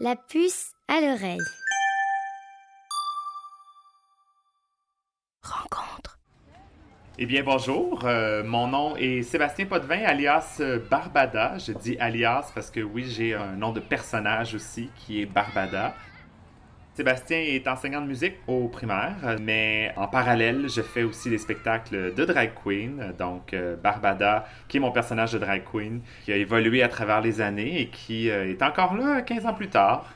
[0.00, 1.40] La puce à l'oreille.
[5.42, 6.20] Rencontre.
[7.18, 8.04] Eh bien, bonjour.
[8.04, 11.58] Euh, mon nom est Sébastien Potvin, alias euh, Barbada.
[11.58, 15.96] Je dis alias parce que oui, j'ai un nom de personnage aussi qui est Barbada.
[16.98, 22.12] Sébastien est enseignant de musique au primaire, mais en parallèle, je fais aussi des spectacles
[22.12, 23.14] de drag queen.
[23.16, 27.20] Donc, euh, Barbada, qui est mon personnage de drag queen, qui a évolué à travers
[27.20, 30.12] les années et qui est encore là 15 ans plus tard.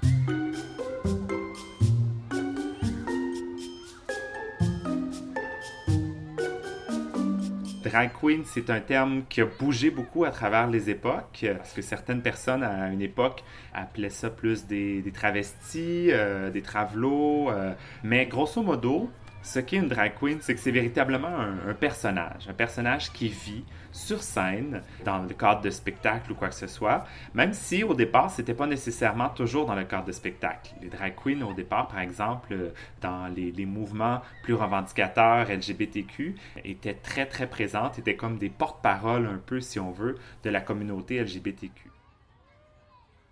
[7.92, 11.83] Drag queen, c'est un terme qui a bougé beaucoup à travers les époques, parce que
[11.83, 18.24] certaines personnes à une époque appelaient ça plus des, travestis, euh, des travelots, euh, mais
[18.24, 19.10] grosso modo,
[19.42, 23.64] ce qu'est une drag queen, c'est que c'est véritablement un, personnage, un personnage qui vit
[23.91, 27.95] sur scène, dans le cadre de spectacle ou quoi que ce soit, même si au
[27.95, 30.74] départ, c'était pas nécessairement toujours dans le cadre de spectacle.
[30.80, 36.94] Les drag queens, au départ, par exemple, dans les, les mouvements plus revendicateurs LGBTQ, étaient
[36.94, 41.22] très, très présentes, étaient comme des porte-paroles un peu, si on veut, de la communauté
[41.22, 41.91] LGBTQ.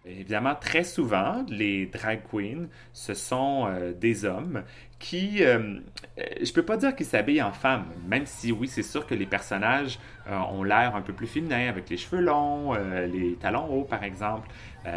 [0.06, 4.62] Évidemment, très souvent, les drag queens, ce sont euh, des hommes
[4.98, 5.79] qui, euh,
[6.19, 9.15] euh, je peux pas dire qu'ils s'habillent en femmes, même si oui, c'est sûr que
[9.15, 12.75] les personnages ont l'air un peu plus féminins, avec les cheveux longs,
[13.12, 14.48] les talons hauts par exemple,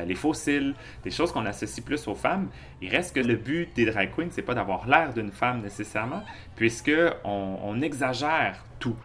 [0.05, 2.49] les fossiles, des choses qu'on associe plus aux femmes.
[2.81, 6.21] Il reste que le but des drag queens, c'est pas d'avoir l'air d'une femme nécessairement,
[6.55, 6.91] puisque
[7.23, 8.95] on exagère tout.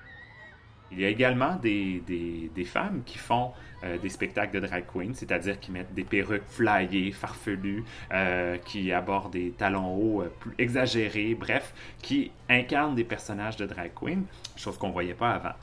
[0.91, 3.53] Il y a également des, des, femmes qui font
[3.84, 8.92] euh, des spectacles de drag queen, c'est-à-dire qui mettent des perruques flyées, farfelues, euh, qui
[8.92, 14.25] abordent des talons hauts euh, plus exagérés, bref, qui incarnent des personnages de drag queen,
[14.56, 15.55] chose qu'on ne voyait pas avant.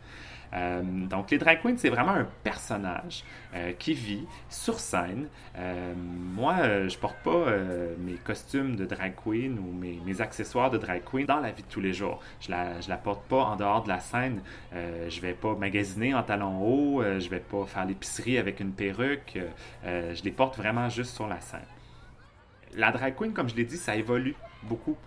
[0.53, 5.27] Euh, donc, les drag queens, c'est vraiment un personnage euh, qui vit sur scène.
[5.57, 7.45] Euh, moi, je porte pas
[7.99, 11.67] mes costumes de drag queen ou mes, accessoires de drag queen dans la vie de
[11.67, 12.21] tous les jours.
[12.39, 14.41] Je la, je la porte pas en dehors de la scène.
[14.73, 17.03] je vais pas magasiner en talons hauts.
[17.03, 19.37] je vais pas faire l'épicerie avec une perruque.
[19.83, 21.59] je les porte vraiment juste sur la scène.
[22.75, 24.97] La drag queen, comme je l'ai dit, ça évolue beaucoup.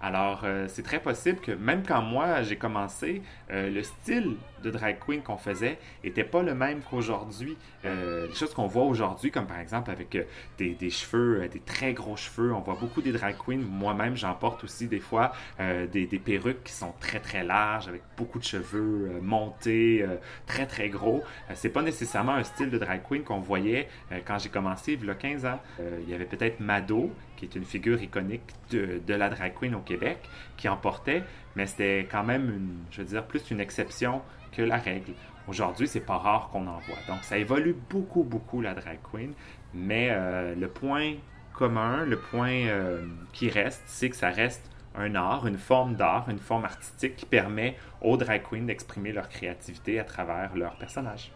[0.00, 4.70] Alors, euh, c'est très possible que même quand moi j'ai commencé, euh, le style de
[4.70, 7.56] drag queen qu'on faisait était pas le même qu'aujourd'hui.
[7.84, 10.16] Euh, les choses qu'on voit aujourd'hui, comme par exemple avec
[10.56, 13.58] des, des, cheveux, des très gros cheveux, on voit beaucoup des drag queens.
[13.58, 18.02] Moi-même, j'en porte aussi des fois des, des, perruques qui sont très très larges, avec
[18.16, 20.04] beaucoup de cheveux montés,
[20.46, 21.22] très très gros.
[21.54, 23.88] c'est pas nécessairement un style de drag queen qu'on voyait
[24.26, 25.60] quand j'ai commencé il y a 15 ans.
[25.78, 29.74] il y avait peut-être Mado, qui est une figure iconique de, de la drag queen
[29.74, 30.18] au Québec,
[30.56, 31.24] qui emportait,
[31.56, 34.22] mais c'était quand même, une, je veux dire, plus une exception
[34.52, 35.12] que la règle.
[35.48, 36.98] Aujourd'hui, c'est pas rare qu'on en voit.
[37.08, 39.32] Donc, ça évolue beaucoup, beaucoup la drag queen,
[39.72, 41.14] mais euh, le point
[41.54, 46.28] commun, le point euh, qui reste, c'est que ça reste un art, une forme d'art,
[46.28, 51.32] une forme artistique qui permet aux drag queens d'exprimer leur créativité à travers leurs personnages.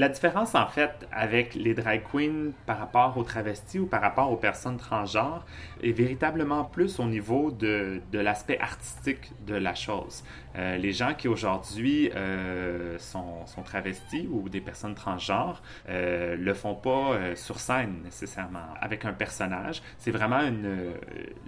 [0.00, 4.32] La différence, en fait, avec les drag queens par rapport aux travestis ou par rapport
[4.32, 5.44] aux personnes transgenres
[5.82, 10.24] est véritablement plus au niveau de, de l'aspect artistique de la chose.
[10.56, 16.54] Euh, les gens qui aujourd'hui euh, sont, sont, travestis ou des personnes transgenres euh, le
[16.54, 19.80] font pas euh, sur scène nécessairement avec un personnage.
[19.98, 20.94] C'est vraiment une,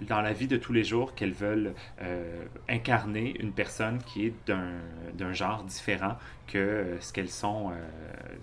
[0.07, 1.73] dans la vie de tous les jours qu'elles veulent
[2.69, 7.71] incarner une personne qui est d'un genre différent que ce qu'elles sont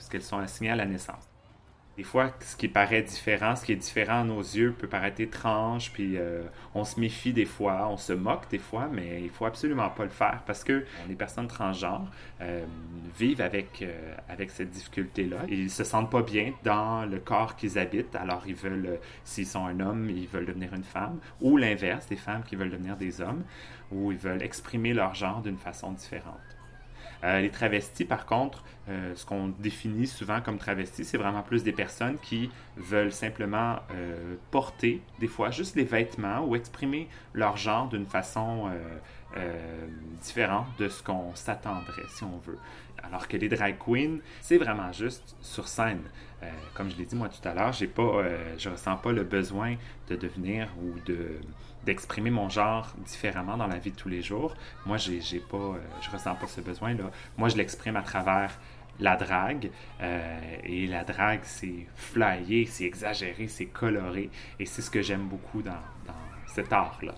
[0.01, 1.31] ce qu'elles sont assignées à la naissance.
[2.01, 5.21] Des fois, ce qui paraît différent, ce qui est différent à nos yeux peut paraître
[5.21, 6.45] étrange, puis euh,
[6.75, 10.05] on se méfie des fois, on se moque des fois, mais il faut absolument pas
[10.05, 12.09] le faire parce que les personnes transgenres
[12.41, 12.65] euh,
[13.19, 15.41] vivent avec, euh, avec cette difficulté-là.
[15.49, 19.67] Ils se sentent pas bien dans le corps qu'ils habitent, alors ils veulent, s'ils sont
[19.67, 23.21] un homme, ils veulent devenir une femme, ou l'inverse, des femmes qui veulent devenir des
[23.21, 23.43] hommes,
[23.93, 26.60] ou ils veulent exprimer leur genre d'une façon différente.
[27.23, 31.63] Euh, les travestis, par contre, euh, ce qu'on définit souvent comme travestis, c'est vraiment plus
[31.63, 37.57] des personnes qui veulent simplement euh, porter, des fois, juste les vêtements ou exprimer leur
[37.57, 38.71] genre d'une façon
[40.21, 42.59] différente de ce qu'on s'attendrait, si on veut.
[43.03, 46.03] Alors que les drag queens, c'est vraiment juste sur scène.
[46.75, 48.23] comme je l'ai dit moi tout à l'heure, j'ai pas,
[48.59, 49.77] je ressens pas le besoin
[50.09, 51.41] de devenir ou de
[51.85, 54.55] d'exprimer mon genre différemment dans la vie de tous les jours.
[54.87, 57.11] Moi, j'ai, j'ai pas, euh, je ressens pas ce besoin-là.
[57.39, 58.59] Moi, je l'exprime à travers
[58.99, 59.71] la drague.
[60.01, 64.31] Euh, et la drague, c'est flyé, c'est exagéré, c'est coloré.
[64.59, 65.81] Et c'est ce que j'aime beaucoup dans
[66.47, 67.15] cet art-là.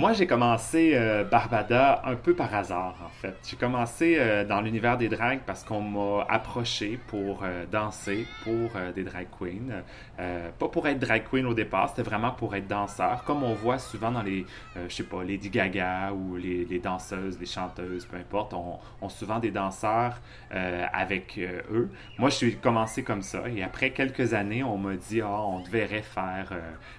[0.00, 3.36] Moi, j'ai commencé euh, Barbada un peu par hasard, en fait.
[3.46, 8.70] J'ai commencé euh, dans l'univers des drags parce qu'on m'a approché pour euh, danser pour
[8.94, 9.82] des drag queens.
[10.58, 13.78] pas pour être drag queen au départ, c'était vraiment pour être danseur, comme on voit
[13.78, 14.46] souvent dans les,
[14.88, 19.38] je sais pas, Lady Gaga ou les, danseuses, les chanteuses, peu importe, ont, ont souvent
[19.38, 20.18] des danseurs
[20.50, 21.38] avec
[21.70, 21.90] eux.
[22.18, 25.60] Moi, je suis commencé comme ça et après quelques années, on m'a dit, ah, on
[25.60, 26.52] devrait faire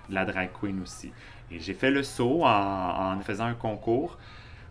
[0.10, 1.12] de la drag queen aussi.
[1.60, 4.18] J'ai fait le saut en, faisant un concours.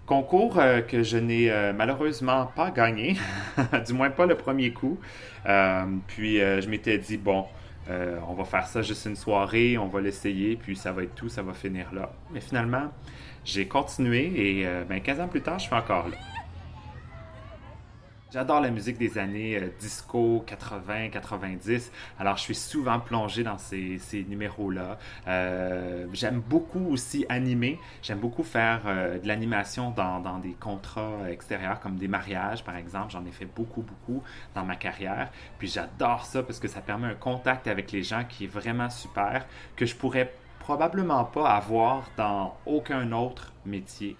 [0.06, 3.16] Concours euh, que je n'ai euh, malheureusement pas gagné,
[3.86, 4.98] du moins pas le premier coup.
[5.46, 7.46] Euh, puis je m'étais dit, bon,
[7.88, 11.28] on va faire ça juste une soirée, on va l'essayer, puis ça va être tout,
[11.28, 12.12] ça va finir là.
[12.32, 12.92] Mais finalement,
[13.44, 16.16] j'ai continué et ben, 15 ans plus tard, je suis encore là.
[18.32, 21.90] J'adore la musique des années euh, disco, 80, 90.
[22.16, 24.98] Alors, je suis souvent plongé dans ces, ces numéros-là.
[25.26, 27.80] Euh, j'aime beaucoup aussi animer.
[28.02, 32.76] J'aime beaucoup faire euh, de l'animation dans, dans, des contrats extérieurs, comme des mariages, par
[32.76, 33.10] exemple.
[33.10, 34.22] J'en ai fait beaucoup, beaucoup
[34.54, 35.32] dans ma carrière.
[35.58, 38.90] Puis, j'adore ça parce que ça permet un contact avec les gens qui est vraiment
[38.90, 39.44] super,
[39.74, 44.16] que je pourrais probablement pas avoir dans aucun autre métier.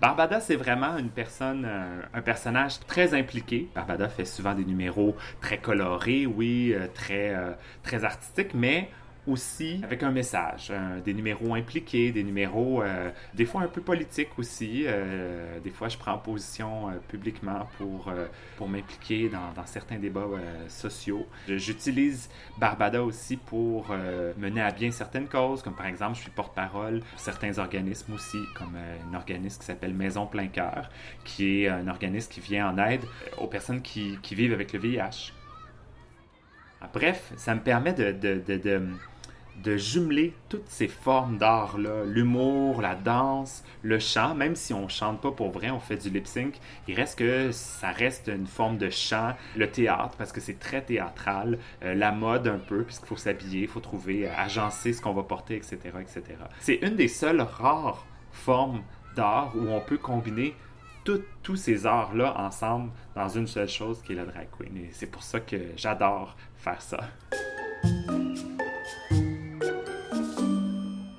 [0.00, 3.68] Barbada, c'est vraiment une personne, euh, un personnage très impliqué.
[3.74, 7.52] Barbada fait souvent des numéros très colorés, oui, euh, très, euh,
[7.82, 8.88] très artistiques, mais
[9.26, 10.72] aussi avec un message,
[11.04, 14.84] des numéros impliqués, des numéros euh, des fois un peu politiques aussi.
[14.86, 18.12] Euh, des fois, je prends position euh, publiquement pour,
[18.56, 20.26] pour m'impliquer dans, certains débats
[20.68, 21.26] sociaux.
[21.48, 22.28] J'utilise
[22.58, 23.94] Barbada aussi pour
[24.38, 28.38] mener à bien certaines causes, comme par exemple, je suis porte-parole pour certains organismes aussi,
[28.56, 30.90] comme un organisme qui s'appelle Maison Plein Cœur,
[31.24, 33.02] qui est un organisme qui vient en aide
[33.38, 35.32] aux personnes qui, vivent avec le VIH.
[36.94, 38.80] Bref, ça me permet de
[39.76, 45.30] jumeler toutes ces formes d'art-là, l'humour, la danse, le chant, même si on chante pas
[45.30, 46.58] pour vrai, on fait du lip sync,
[46.88, 50.82] il reste que ça reste une forme de chant, le théâtre, parce que c'est très
[50.82, 55.00] théâtral, euh, la mode un peu, puisqu'il faut s'habiller, il faut trouver, euh, agencer ce
[55.00, 56.22] qu'on va porter, etc., etc.
[56.60, 58.82] C'est une des seules rares formes
[59.16, 60.54] d'art où on peut combiner
[61.42, 64.76] tous ces arts-là ensemble dans une seule chose qui est la drag queen.
[64.76, 67.00] Et c'est pour ça que j'adore faire ça.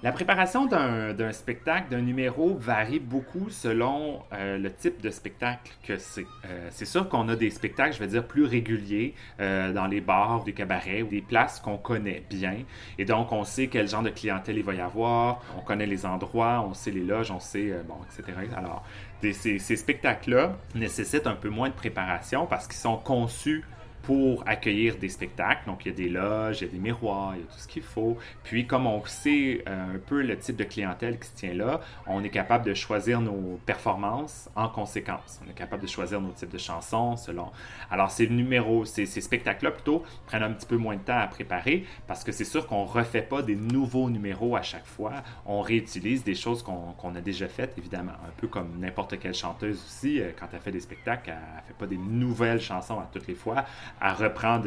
[0.03, 5.97] La préparation d'un spectacle, d'un numéro varie beaucoup selon euh, le type de spectacle que
[5.97, 6.25] c'est.
[6.45, 10.01] Euh, c'est sûr qu'on a des spectacles, je vais dire, plus réguliers euh, dans les
[10.01, 12.55] bars, des cabarets, ou des places qu'on connaît bien.
[12.97, 16.03] Et donc, on sait quel genre de clientèle il va y avoir, on connaît les
[16.03, 18.35] endroits, on sait les loges, on sait, bon, etc.
[18.57, 18.83] Alors,
[19.21, 23.63] ces, ces spectacles-là nécessitent un peu moins de préparation parce qu'ils sont conçus
[24.03, 25.65] pour accueillir des spectacles.
[25.65, 27.59] Donc, il y a des loges, il y a des miroirs, il y a tout
[27.59, 28.17] ce qu'il faut.
[28.43, 31.81] Puis, comme on sait euh, un peu le type de clientèle qui se tient là,
[32.07, 35.39] on est capable de choisir nos performances en conséquence.
[35.45, 37.51] On est capable de choisir nos types de chansons selon.
[37.89, 41.85] Alors, ces numéros, ces, spectacles-là, plutôt, prennent un petit peu moins de temps à préparer
[42.07, 45.13] parce que c'est sûr qu'on ne refait pas des nouveaux numéros à chaque fois.
[45.45, 48.13] On réutilise des choses qu'on a déjà faites, évidemment.
[48.13, 51.67] Un peu comme n'importe quelle chanteuse aussi, euh, quand elle fait des spectacles, elle ne
[51.67, 53.65] fait pas des nouvelles chansons à toutes les fois
[53.99, 54.65] à reprendre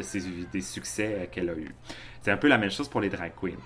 [0.52, 1.74] des succès qu'elle a eus.
[2.22, 3.58] C'est un peu la même chose pour les drag queens.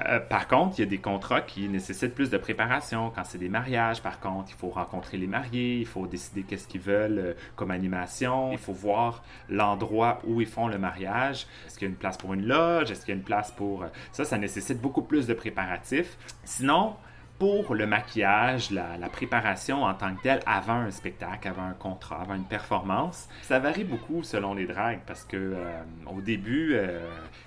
[0.00, 3.12] Euh, par contre, il y a des contrats qui nécessitent plus de préparation.
[3.14, 6.66] Quand c'est des mariages, par contre, il faut rencontrer les mariés, il faut décider qu'est-ce
[6.66, 11.46] qu'ils veulent euh, comme animation, il faut voir l'endroit où ils font le mariage.
[11.66, 12.90] Est-ce qu'il y a une place pour une loge?
[12.90, 13.82] Est-ce qu'il y a une place pour...
[13.82, 16.16] Euh, ça, ça nécessite beaucoup plus de préparatifs.
[16.44, 16.96] Sinon,
[17.38, 22.20] pour le maquillage, la, préparation en tant que telle avant un spectacle, avant un contrat,
[22.20, 27.00] avant une performance, ça varie beaucoup selon les drags parce que euh, au début, euh,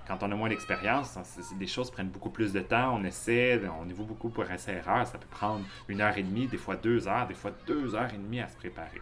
[0.08, 1.18] quand on a moins d'expérience,
[1.58, 2.98] des choses prennent beaucoup plus de temps.
[3.00, 5.08] On essaie, on évolue beaucoup pour essai erreur.
[5.08, 8.14] Ça peut prendre une heure et demie, des fois deux heures, des fois deux heures
[8.14, 9.02] et demie à se préparer.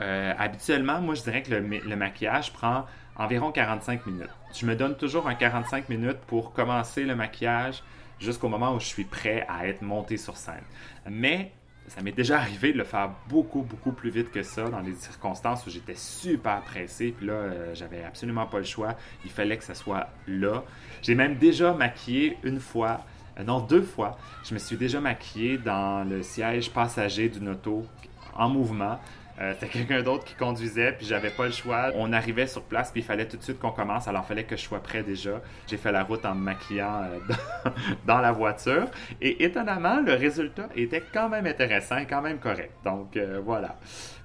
[0.00, 2.86] Euh, habituellement, moi, je dirais que le maquillage prend
[3.18, 4.30] environ 45 minutes.
[4.54, 7.82] Je me donne toujours un 45 minutes pour commencer le maquillage
[8.20, 10.64] jusqu'au moment où je suis prêt à être monté sur scène.
[11.08, 11.52] Mais
[11.88, 14.94] ça m'est déjà arrivé de le faire beaucoup, beaucoup plus vite que ça dans des
[14.94, 17.14] circonstances où j'étais super pressé.
[17.16, 18.94] Puis là, euh, j'avais absolument pas le choix.
[19.24, 20.64] Il fallait que ça soit là.
[21.02, 23.00] J'ai même déjà maquillé une fois,
[23.38, 24.18] euh, non, deux fois.
[24.44, 27.86] Je me suis déjà maquillé dans le siège passager d'une auto
[28.34, 28.98] en mouvement.
[29.40, 31.90] Euh, c'était quelqu'un d'autre qui conduisait, puis j'avais pas le choix.
[31.94, 34.44] On arrivait sur place, puis il fallait tout de suite qu'on commence, alors il fallait
[34.44, 35.40] que je sois prêt déjà.
[35.68, 37.70] J'ai fait la route en me maquillant euh,
[38.06, 38.86] dans, la voiture.
[39.20, 42.72] Et étonnamment, le résultat était quand même intéressant et quand même correct.
[42.84, 43.76] Donc euh, voilà.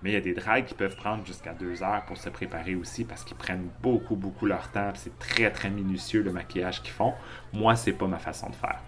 [0.02, 2.76] Mais il y a des drags qui peuvent prendre jusqu'à deux heures pour se préparer
[2.76, 4.92] aussi parce qu'ils prennent beaucoup, beaucoup leur temps.
[4.96, 7.14] C'est très, très minutieux le maquillage qu'ils font.
[7.54, 8.82] Moi, c'est pas ma façon de faire.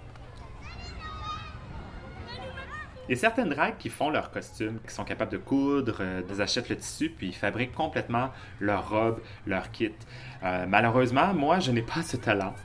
[3.08, 6.22] Il y a certaines dragues qui font leurs costumes, qui sont capables de coudre, euh,
[6.28, 9.92] ils achètent le tissu, puis ils fabriquent complètement leur robe, leur kit.
[10.44, 12.56] Euh, malheureusement, moi, je n'ai pas ce talent.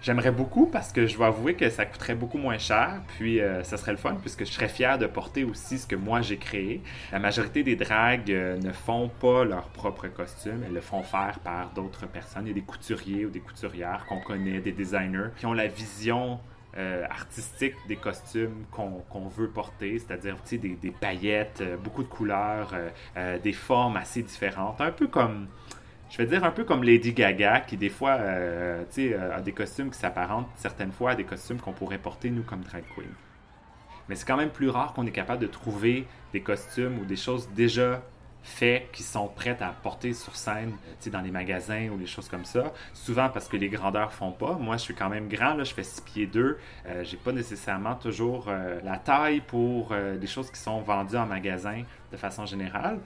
[0.00, 3.62] J'aimerais beaucoup parce que je dois avouer que ça coûterait beaucoup moins cher, puis euh,
[3.62, 6.38] ça serait le fun puisque je serais fier de porter aussi ce que moi j'ai
[6.38, 6.80] créé.
[7.12, 11.72] La majorité des dragues ne font pas leur propre costume, elles le font faire par
[11.74, 12.46] d'autres personnes.
[12.46, 15.66] Il y a des couturiers ou des couturières qu'on connaît, des designers qui ont la
[15.66, 16.40] vision
[16.78, 22.72] euh, artistique des costumes qu'on veut porter, c'est-à-dire des, des, paillettes, euh, beaucoup de couleurs,
[23.16, 25.48] euh, des formes assez différentes, un peu comme,
[26.10, 29.98] je vais dire un peu comme Lady Gaga, qui des fois a des costumes qui
[29.98, 33.10] s'apparentent certaines fois à des costumes qu'on pourrait porter nous comme drag queen.
[34.08, 37.16] Mais c'est quand même plus rare qu'on est capable de trouver des costumes ou des
[37.16, 38.00] choses déjà
[38.42, 40.72] faits qui sont prêtes à porter sur scène
[41.06, 42.72] dans les magasins ou des choses comme ça.
[42.94, 44.52] Souvent parce que les grandeurs font pas.
[44.54, 46.58] Moi, je suis quand même grand, là, je fais 6 pieds 2.
[46.86, 51.16] Euh, j'ai pas nécessairement toujours euh, la taille pour euh, des choses qui sont vendues
[51.16, 51.82] en magasin
[52.12, 52.98] de façon générale.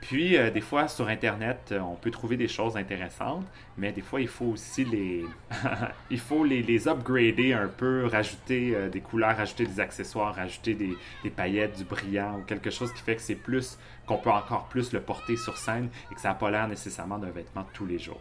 [0.00, 4.20] Puis, euh, des fois, sur Internet, on peut trouver des choses intéressantes, mais des fois,
[4.20, 5.24] il faut aussi les,
[6.10, 10.96] il faut les, les, upgrader un peu, rajouter des couleurs, rajouter des accessoires, rajouter des,
[11.22, 14.68] des, paillettes, du brillant ou quelque chose qui fait que c'est plus qu'on peut encore
[14.68, 17.86] plus le porter sur scène et que ça n'a pas l'air nécessairement d'un vêtement tous
[17.86, 18.20] les jours.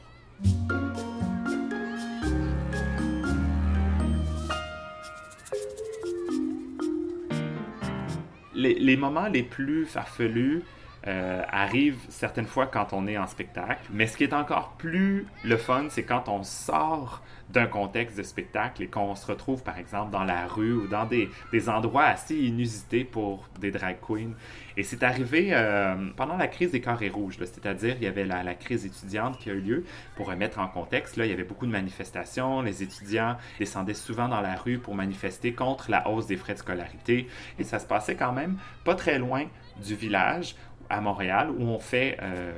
[8.54, 10.64] Les, les moments les plus farfelus,
[11.10, 13.82] euh, arrive certaines fois quand on est en spectacle.
[13.92, 18.22] Mais ce qui est encore plus le fun, c'est quand on sort d'un contexte de
[18.22, 22.04] spectacle et qu'on se retrouve par exemple dans la rue ou dans des, des endroits
[22.04, 24.34] assez inusités pour des drag queens.
[24.78, 28.44] Et c'est arrivé euh, pendant la crise des carrés rouges, c'est-à-dire il y avait la,
[28.44, 29.84] la, crise étudiante qui a eu lieu.
[30.16, 32.62] Pour remettre en contexte, là, il y avait beaucoup de manifestations.
[32.62, 36.60] Les étudiants descendaient souvent dans la rue pour manifester contre la hausse des frais de
[36.60, 37.28] scolarité.
[37.58, 39.46] Et ça se passait quand même pas très loin
[39.84, 40.56] du village
[40.90, 42.52] à Montréal où on fait euh,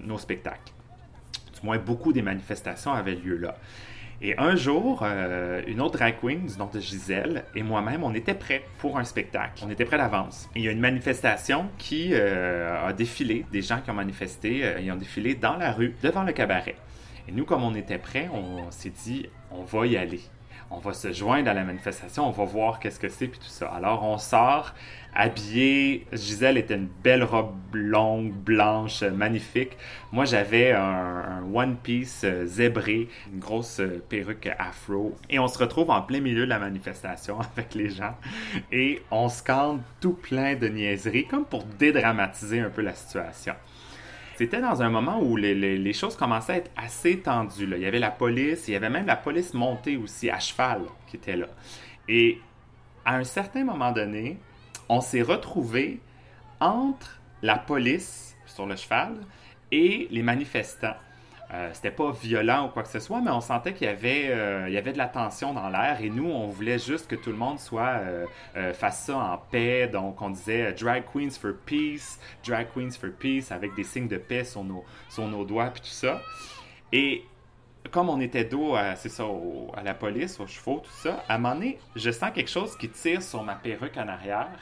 [0.00, 0.72] nos spectacles.
[1.54, 3.56] Du moins, beaucoup des manifestations avaient lieu là.
[4.22, 8.14] Et un jour, euh, une autre drag queen du nom de Gisèle et moi-même, on
[8.14, 9.62] était prêts pour un spectacle.
[9.64, 10.48] On était prêts d'avance.
[10.56, 14.90] Il y a une manifestation qui euh, a défilé, des gens qui ont manifesté, ils
[14.90, 16.76] ont défilé dans la rue, devant le cabaret.
[17.28, 20.20] Et nous, comme on était prêts, on s'est dit, on va y aller
[20.70, 23.46] on va se joindre à la manifestation, on va voir qu'est-ce que c'est, puis tout
[23.46, 23.68] ça.
[23.68, 24.74] Alors, on sort
[25.16, 26.06] habillé.
[26.12, 29.76] Gisèle était une belle robe longue, blanche, magnifique.
[30.12, 35.16] Moi, j'avais un, one piece euh, zébré, une grosse euh, perruque afro.
[35.30, 38.14] Et on se retrouve en plein milieu de la manifestation avec les gens.
[38.70, 43.54] Et on scande tout plein de niaiseries, comme pour dédramatiser un peu la situation.
[44.36, 47.66] C'était dans un moment où les, choses commençaient à être assez tendues.
[47.74, 50.82] Il y avait la police, il y avait même la police montée aussi à cheval
[51.06, 51.46] qui était là.
[52.06, 52.38] Et
[53.06, 54.38] à un certain moment donné,
[54.90, 56.00] on s'est retrouvé
[56.60, 59.16] entre la police sur le cheval
[59.72, 60.96] et les manifestants.
[61.54, 64.30] Euh, c'était pas violent ou quoi que ce soit, mais on sentait qu'il y avait,
[64.30, 67.30] euh, y avait de la tension dans l'air et nous, on voulait juste que tout
[67.30, 68.00] le monde soit
[68.56, 69.86] euh, fasse ça en paix.
[69.86, 74.16] Donc, on disait Drag Queens for Peace, Drag Queens for Peace avec des signes de
[74.16, 76.20] paix sur nos, sur nos doigts puis tout ça.
[76.92, 77.24] Et
[77.92, 79.24] comme on était dos à, c'est ça,
[79.76, 82.76] à la police, aux chevaux, tout ça, à un moment donné, je sens quelque chose
[82.76, 84.58] qui tire sur ma perruque en arrière.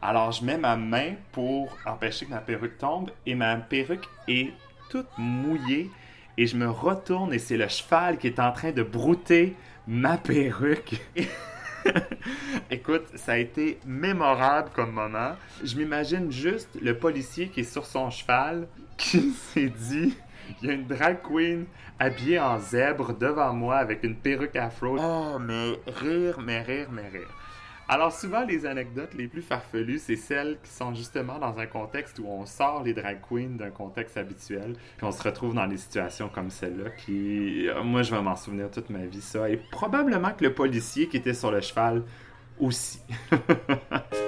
[0.00, 4.50] Alors, je mets ma main pour empêcher que ma perruque tombe et ma perruque est
[4.90, 5.90] toute mouillée
[6.38, 9.54] et je me retourne et c'est le cheval qui est en train de brouter
[9.86, 11.00] ma perruque.
[12.70, 15.32] Écoute, ça a été mémorable comme moment.
[15.62, 20.14] Je m'imagine juste le policier qui est sur son cheval qui s'est dit
[20.60, 21.66] il y a une drag queen
[21.98, 24.98] habillée en zèbre devant moi avec une perruque afro.
[24.98, 27.30] Oh, mais rire, mais rire, mais rire.
[27.88, 32.18] Alors souvent, les anecdotes les plus farfelues, c'est celles qui sont justement dans un contexte
[32.18, 35.76] où on sort les drag queens d'un contexte habituel, puis on se retrouve dans des
[35.76, 39.50] situations comme celle-là, qui, euh, moi, je vais m'en souvenir toute ma vie, ça.
[39.50, 42.04] Et probablement que le policier qui était sur le cheval
[42.58, 43.00] aussi.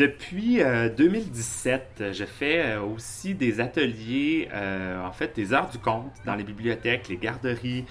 [0.00, 0.62] Depuis
[0.96, 6.10] 2017, euh, je fais euh, aussi des ateliers, euh, en fait, des heures du compte
[6.24, 7.84] dans les bibliothèques, les garderies,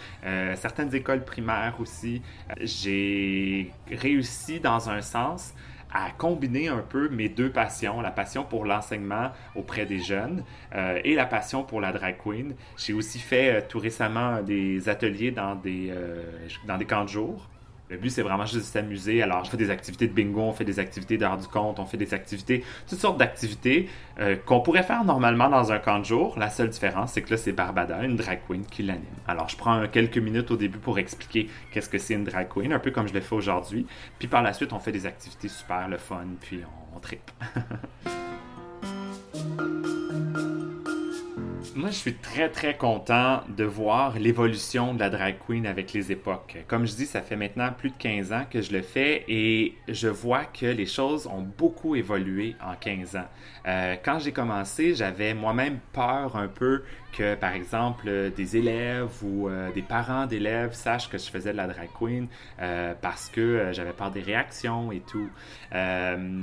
[0.56, 2.24] certaines écoles primaires aussi.
[2.62, 5.54] J'ai réussi dans un sens
[5.94, 11.14] à combiner un peu mes deux passions, la passion pour l'enseignement auprès des jeunes et
[11.14, 12.56] la passion pour la drag queen.
[12.76, 15.94] J'ai aussi fait tout récemment des ateliers dans des,
[16.66, 17.50] dans des camps de jour
[17.90, 19.24] Le but, c'est vraiment juste s'amuser.
[19.24, 21.86] Alors, je fais des activités de bingo, on fait des activités d'heure du compte, on
[21.86, 26.06] fait des activités, toutes sortes d'activités euh, qu'on pourrait faire normalement dans un camp de
[26.06, 26.38] jour.
[26.38, 29.04] La seule différence, c'est que là, c'est Barbada, une drag queen, qui l'anime.
[29.28, 32.72] Alors, je prends quelques minutes au début pour expliquer qu'est-ce que c'est une drag queen,
[32.74, 33.88] un peu comme je l'ai fait aujourd'hui.
[34.20, 36.62] Puis par la suite, on fait des activités super, le fun, puis
[36.94, 37.32] on, on tripe.
[41.80, 46.12] Moi, je suis très, très content de voir l'évolution de la drag queen avec les
[46.12, 46.58] époques.
[46.68, 49.76] Comme je dis, ça fait maintenant plus de 15 ans que je le fais et
[49.88, 53.30] je vois que les choses ont beaucoup évolué en 15 ans.
[53.66, 59.48] Euh, quand j'ai commencé, j'avais moi-même peur un peu que, par exemple, des élèves ou
[59.48, 62.28] euh, des parents d'élèves sachent que je faisais de la drag queen
[62.62, 65.30] euh, parce que j'avais peur des réactions et tout.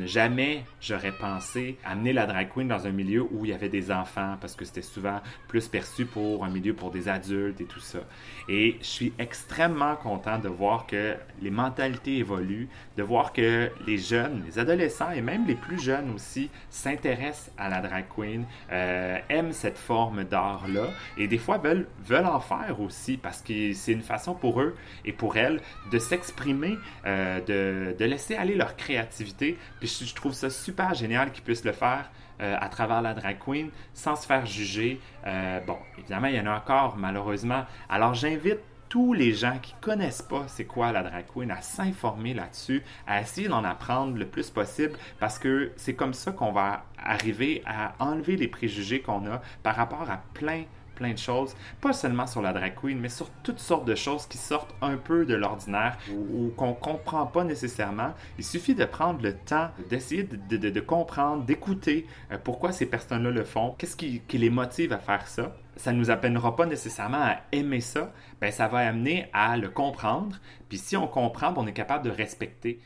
[0.04, 3.90] jamais j'aurais pensé amener la drag queen dans un milieu où il y avait des
[3.90, 7.80] enfants parce que c'était souvent plus perçu pour un milieu pour des adultes et tout
[7.80, 8.00] ça.
[8.49, 13.99] Et je suis extrêmement content de voir que les mentalités évoluent, de voir que les
[13.99, 19.18] jeunes, les adolescents et même les plus jeunes aussi s'intéressent à la drag queen, euh,
[19.28, 20.25] aiment cette forme
[20.56, 21.86] d'art-là et des fois veulent,
[22.26, 25.60] en faire aussi parce que c'est une façon pour eux et pour elles
[25.90, 29.58] de s'exprimer, euh, de, laisser aller leur créativité.
[29.80, 32.10] Puis je, je trouve ça super génial qu'ils puissent le faire
[32.40, 35.00] euh, à travers la drag queen sans se faire juger.
[35.26, 37.64] Euh, bon, évidemment, il y en a encore, malheureusement.
[37.88, 42.35] Alors, j'invite tous les gens qui connaissent pas c'est quoi la drag queen à s'informer
[42.35, 46.85] là-dessus, à essayer d'en apprendre le plus possible parce que c'est comme ça qu'on va
[46.99, 50.64] arriver à enlever les préjugés qu'on a par rapport à plein
[50.97, 54.26] plein de choses, pas seulement sur la drag queen, mais sur toutes sortes de choses
[54.26, 58.14] qui sortent un peu de l'ordinaire ou, qu'on comprend pas nécessairement.
[58.38, 63.45] Il suffit de prendre le temps d'essayer de, comprendre, d'écouter euh, pourquoi ces personnes-là le
[63.45, 67.37] font, qu'est-ce qui, les motive à faire ça ça ne nous appellera pas nécessairement à
[67.52, 70.37] aimer ça, ben ça va amener à le comprendre.
[70.68, 72.80] Puis si on comprend, ben, on est capable de respecter.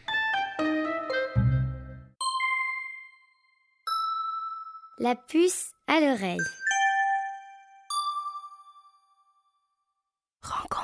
[4.98, 6.38] La puce à l'oreille.
[10.42, 10.79] Rencontre.